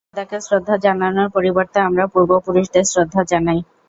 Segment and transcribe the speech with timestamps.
[0.07, 3.59] খোদাকে শ্রদ্ধা জানানোর পরিবর্তে আমরা পূর্বপুরুষদের শ্রদ্ধা জানাই।